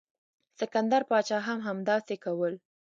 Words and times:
سکندر 0.59 1.01
پاچا 1.09 1.39
هم 1.47 1.59
همداسې 1.67 2.15
کول. 2.23 2.53